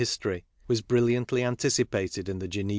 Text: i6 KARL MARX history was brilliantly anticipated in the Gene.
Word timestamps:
i6 0.01 0.05
KARL 0.05 0.07
MARX 0.07 0.09
history 0.13 0.43
was 0.67 0.81
brilliantly 0.81 1.43
anticipated 1.43 2.27
in 2.27 2.39
the 2.39 2.47
Gene. 2.47 2.69